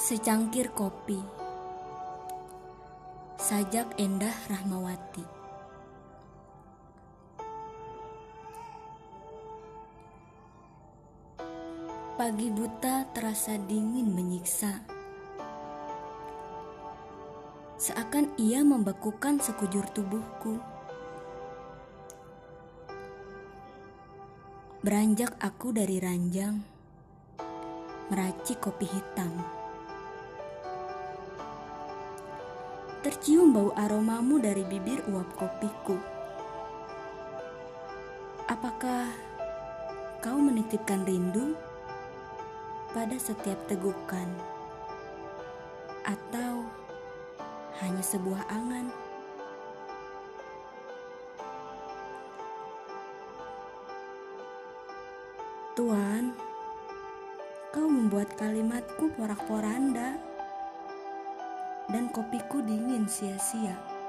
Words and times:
Secangkir 0.00 0.72
kopi. 0.72 1.20
Sajak 3.36 4.00
Endah 4.00 4.32
Rahmawati. 4.48 5.20
Pagi 12.16 12.48
buta 12.48 13.12
terasa 13.12 13.60
dingin 13.60 14.08
menyiksa. 14.16 14.80
Seakan 17.76 18.32
ia 18.40 18.64
membekukan 18.64 19.36
sekujur 19.36 19.84
tubuhku. 19.92 20.56
Beranjak 24.80 25.36
aku 25.44 25.76
dari 25.76 26.00
ranjang 26.00 26.64
Meracik 28.08 28.64
kopi 28.64 28.88
hitam 28.88 29.59
Tercium 33.00 33.56
bau 33.56 33.72
aromamu 33.80 34.36
dari 34.36 34.60
bibir 34.60 35.00
uap 35.08 35.32
kopiku. 35.32 35.96
Apakah 38.44 39.08
kau 40.20 40.36
menitipkan 40.36 41.08
rindu 41.08 41.56
pada 42.92 43.16
setiap 43.16 43.56
tegukan? 43.72 44.28
Atau 46.04 46.68
hanya 47.80 48.04
sebuah 48.04 48.44
angan? 48.52 48.92
Tuan, 55.72 56.36
kau 57.72 57.88
membuat 57.88 58.36
kalimatku 58.36 59.08
porak-poranda 59.16 60.20
dan 61.90 62.06
kopiku 62.08 62.62
dingin 62.62 63.06
sia-sia. 63.10 63.99